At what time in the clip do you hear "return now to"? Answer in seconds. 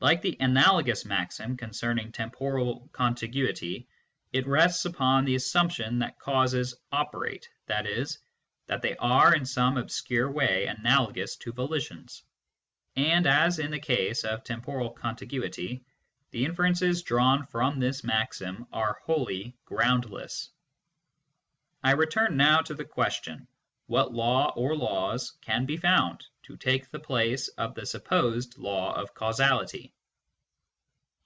21.94-22.74